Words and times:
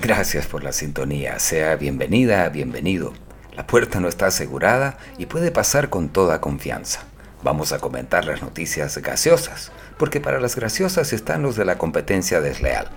Gracias 0.00 0.46
por 0.46 0.62
la 0.62 0.72
sintonía, 0.72 1.38
sea 1.38 1.76
bienvenida, 1.76 2.48
bienvenido. 2.48 3.12
La 3.54 3.66
puerta 3.66 4.00
no 4.00 4.08
está 4.08 4.26
asegurada 4.26 4.98
y 5.18 5.26
puede 5.26 5.50
pasar 5.50 5.88
con 5.88 6.08
toda 6.08 6.40
confianza. 6.40 7.00
Vamos 7.42 7.72
a 7.72 7.78
comentar 7.78 8.24
las 8.24 8.42
noticias 8.42 8.96
graciosas, 8.98 9.72
porque 9.98 10.20
para 10.20 10.40
las 10.40 10.56
graciosas 10.56 11.12
están 11.12 11.42
los 11.42 11.56
de 11.56 11.64
la 11.64 11.78
competencia 11.78 12.40
desleal. 12.40 12.88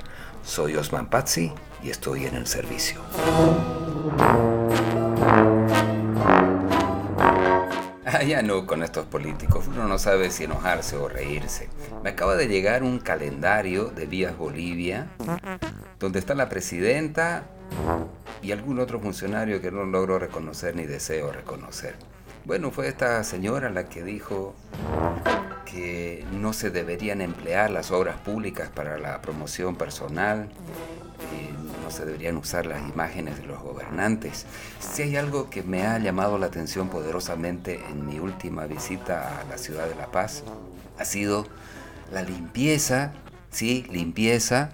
Soy 0.44 0.76
Osman 0.76 1.10
Pazzi 1.10 1.52
y 1.84 1.90
estoy 1.90 2.26
en 2.26 2.35
el 2.35 2.47
servicio. 2.47 3.00
Ah, 8.12 8.23
ya 8.23 8.41
no 8.41 8.65
con 8.65 8.81
estos 8.81 9.05
políticos, 9.05 9.67
uno 9.67 9.87
no 9.87 9.99
sabe 9.99 10.31
si 10.31 10.46
enojarse 10.46 10.97
o 10.97 11.08
reírse. 11.08 11.69
Me 12.03 12.09
acaba 12.09 12.35
de 12.35 12.47
llegar 12.47 12.81
un 12.81 12.97
calendario 12.97 13.85
de 13.85 14.08
Vías 14.08 14.35
Bolivia, 14.35 15.09
donde 15.99 16.17
está 16.17 16.34
la 16.34 16.49
presidenta 16.49 17.44
y 18.41 18.52
algún 18.52 18.80
otro 18.80 19.00
funcionario 19.00 19.62
que 19.62 19.70
no 19.70 19.86
logro 19.86 20.17
reconocer 20.17 20.76
ni 20.76 20.88
deseo 20.88 21.31
reconocer. 21.31 21.98
Bueno, 22.45 22.72
fue 22.72 22.88
esta 22.88 23.23
señora 23.23 23.70
la 23.70 23.90
que 23.90 24.03
dijo 24.03 24.55
que 25.66 26.26
no 26.31 26.52
se 26.53 26.72
deberían 26.72 27.22
emplear 27.22 27.70
las 27.70 27.91
obras 27.91 28.17
públicas 28.17 28.70
para 28.70 28.98
la 28.98 29.22
promoción 29.22 29.76
personal, 29.76 30.50
eh, 31.31 31.53
se 31.90 32.06
deberían 32.06 32.38
usar 32.38 32.66
las 32.66 32.82
imágenes 32.90 33.38
de 33.38 33.46
los 33.46 33.62
gobernantes. 33.62 34.46
Si 34.80 35.04
hay 35.04 35.16
algo 35.16 35.50
que 35.50 35.64
me 35.64 35.86
ha 35.86 35.98
llamado 36.00 36.38
la 36.38 36.48
atención 36.48 36.90
poderosamente 36.90 37.82
en 37.90 38.06
mi 38.08 38.20
última 38.20 38.66
visita 38.66 39.40
a 39.40 39.44
la 39.46 39.58
ciudad 39.58 39.88
de 39.88 39.96
La 39.96 40.08
Paz, 40.08 40.44
ha 40.98 41.06
sido 41.06 41.48
la 42.12 42.22
limpieza, 42.22 43.14
sí, 43.52 43.86
limpieza 43.90 44.72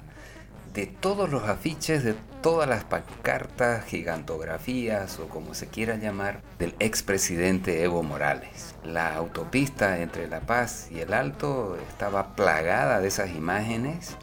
de 0.73 0.87
todos 0.87 1.29
los 1.29 1.43
afiches, 1.43 2.03
de 2.03 2.15
todas 2.41 2.67
las 2.67 2.83
pancartas, 2.83 3.85
gigantografías 3.85 5.19
o 5.19 5.27
como 5.29 5.53
se 5.53 5.67
quiera 5.67 5.95
llamar, 5.95 6.41
del 6.59 6.75
expresidente 6.79 7.81
Evo 7.83 8.03
Morales. 8.03 8.75
La 8.83 9.15
autopista 9.15 9.99
entre 9.99 10.27
La 10.27 10.41
Paz 10.41 10.89
y 10.91 10.99
el 10.99 11.13
Alto 11.13 11.77
estaba 11.89 12.35
plagada 12.35 12.99
de 12.99 13.07
esas 13.07 13.31
imágenes 13.31 14.17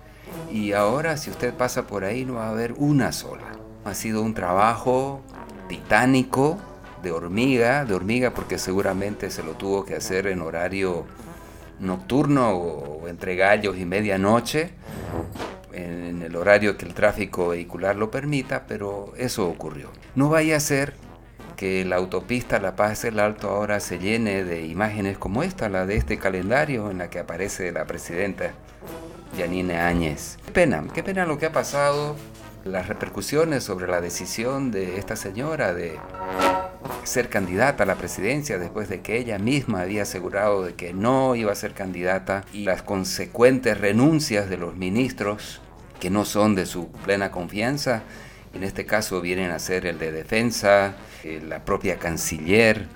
y 0.51 0.73
ahora 0.73 1.17
si 1.17 1.31
usted 1.31 1.55
pasa 1.55 1.87
por 1.87 2.05
ahí 2.05 2.25
no 2.25 2.34
va 2.34 2.47
a 2.47 2.51
haber 2.51 2.73
una 2.77 3.12
sola. 3.12 3.53
Ha 3.84 3.95
sido 3.95 4.23
un 4.23 4.34
trabajo 4.34 5.23
titánico 5.69 6.59
de 7.03 7.11
hormiga, 7.11 7.84
de 7.84 7.95
hormiga 7.95 8.33
porque 8.33 8.59
seguramente 8.59 9.31
se 9.31 9.43
lo 9.43 9.53
tuvo 9.53 9.84
que 9.84 9.97
hacer 9.97 10.27
en 10.27 10.41
horario 10.41 11.05
nocturno 11.81 12.50
o 12.50 13.09
entre 13.09 13.34
gallos 13.34 13.77
y 13.77 13.84
medianoche 13.84 14.70
en 15.73 16.23
el 16.23 16.37
horario 16.37 16.77
que 16.77 16.87
el 16.87 16.95
tráfico 16.95 17.48
vehicular 17.48 17.97
lo 17.97 18.11
permita, 18.11 18.65
pero 18.67 19.12
eso 19.17 19.48
ocurrió. 19.48 19.91
No 20.15 20.28
vaya 20.28 20.56
a 20.56 20.61
ser 20.61 20.95
que 21.56 21.84
la 21.84 21.97
autopista 21.97 22.59
La 22.59 22.77
Paz 22.77 23.03
del 23.03 23.19
Alto 23.19 23.48
ahora 23.48 23.81
se 23.81 23.98
llene 23.98 24.45
de 24.45 24.67
imágenes 24.67 25.19
como 25.19 25.43
esta, 25.43 25.69
la 25.69 25.87
de 25.87 25.97
este 25.97 26.19
calendario 26.19 26.91
en 26.91 26.98
la 26.98 27.11
que 27.11 27.19
aparece 27.19 27.73
la 27.73 27.87
presidenta 27.87 28.53
Yanine 29.36 29.78
Áñez. 29.78 30.38
Qué 30.44 30.52
pena, 30.52 30.84
qué 30.92 31.02
pena 31.02 31.27
lo 31.27 31.38
que 31.38 31.47
ha 31.47 31.52
pasado, 31.52 32.16
las 32.64 32.88
repercusiones 32.88 33.64
sobre 33.64 33.88
la 33.88 34.00
decisión 34.00 34.70
de 34.70 34.98
esta 34.98 35.16
señora 35.16 35.75
de 35.75 35.98
ser 37.05 37.28
candidata 37.28 37.84
a 37.84 37.86
la 37.86 37.97
presidencia 37.97 38.58
después 38.58 38.88
de 38.88 39.00
que 39.00 39.19
ella 39.19 39.38
misma 39.38 39.83
había 39.83 40.03
asegurado 40.03 40.62
de 40.62 40.75
que 40.75 40.92
no 40.92 41.34
iba 41.34 41.53
a 41.53 41.56
ser 41.56 41.75
candidata 41.75 42.44
y 42.53 42.64
las 42.64 42.83
consecuentes 42.83 43.78
renuncias 43.78 44.48
de 44.48 44.56
los 44.56 44.77
ministros 44.77 45.60
que 45.98 46.10
no 46.10 46.25
son 46.25 46.55
de 46.55 46.66
su 46.66 46.91
plena 46.91 47.30
confianza, 47.30 48.03
en 48.55 48.64
este 48.64 48.86
caso 48.86 49.20
vienen 49.20 49.50
a 49.50 49.58
ser 49.58 49.86
el 49.86 49.98
de 49.98 50.12
defensa, 50.12 50.94
eh, 51.25 51.41
la 51.47 51.64
propia 51.64 51.98
canciller, 51.98 52.86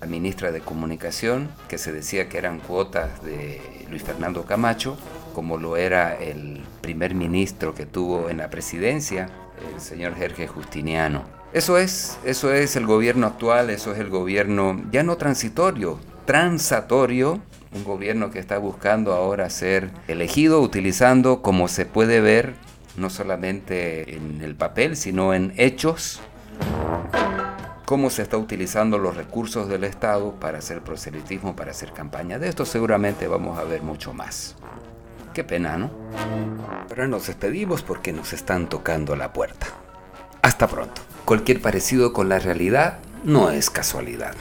la 0.00 0.06
ministra 0.06 0.52
de 0.52 0.60
comunicación, 0.60 1.48
que 1.68 1.78
se 1.78 1.92
decía 1.92 2.28
que 2.28 2.38
eran 2.38 2.58
cuotas 2.60 3.24
de 3.24 3.60
Luis 3.88 4.02
Fernando 4.02 4.44
Camacho, 4.44 4.98
como 5.36 5.58
lo 5.58 5.76
era 5.76 6.14
el 6.14 6.62
primer 6.80 7.14
ministro 7.14 7.74
que 7.74 7.84
tuvo 7.84 8.30
en 8.30 8.38
la 8.38 8.48
presidencia, 8.48 9.28
el 9.74 9.82
señor 9.82 10.14
Jorge 10.18 10.46
Justiniano. 10.46 11.24
Eso 11.52 11.76
es, 11.76 12.18
eso 12.24 12.54
es 12.54 12.74
el 12.74 12.86
gobierno 12.86 13.26
actual, 13.26 13.68
eso 13.68 13.92
es 13.92 13.98
el 13.98 14.08
gobierno 14.08 14.80
ya 14.90 15.02
no 15.02 15.18
transitorio, 15.18 16.00
transatorio, 16.24 17.38
un 17.74 17.84
gobierno 17.84 18.30
que 18.30 18.38
está 18.38 18.56
buscando 18.56 19.12
ahora 19.12 19.50
ser 19.50 19.90
elegido 20.08 20.62
utilizando, 20.62 21.42
como 21.42 21.68
se 21.68 21.84
puede 21.84 22.22
ver, 22.22 22.54
no 22.96 23.10
solamente 23.10 24.16
en 24.16 24.40
el 24.40 24.54
papel, 24.54 24.96
sino 24.96 25.34
en 25.34 25.52
hechos, 25.58 26.22
cómo 27.84 28.08
se 28.08 28.22
está 28.22 28.38
utilizando 28.38 28.96
los 28.96 29.16
recursos 29.18 29.68
del 29.68 29.84
Estado 29.84 30.32
para 30.40 30.60
hacer 30.60 30.80
proselitismo, 30.80 31.54
para 31.54 31.72
hacer 31.72 31.92
campaña. 31.92 32.38
De 32.38 32.48
esto 32.48 32.64
seguramente 32.64 33.28
vamos 33.28 33.58
a 33.58 33.64
ver 33.64 33.82
mucho 33.82 34.14
más. 34.14 34.56
Qué 35.36 35.44
pena, 35.44 35.76
¿no? 35.76 35.90
Pero 36.88 37.06
nos 37.08 37.26
despedimos 37.26 37.82
porque 37.82 38.10
nos 38.10 38.32
están 38.32 38.70
tocando 38.70 39.16
la 39.16 39.34
puerta. 39.34 39.66
Hasta 40.40 40.66
pronto. 40.66 41.02
Cualquier 41.26 41.60
parecido 41.60 42.14
con 42.14 42.30
la 42.30 42.38
realidad 42.38 43.00
no 43.22 43.50
es 43.50 43.68
casualidad. 43.68 44.34